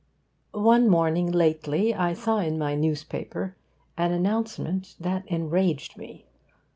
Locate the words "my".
2.57-2.73